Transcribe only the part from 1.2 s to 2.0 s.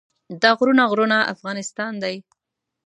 افغانستان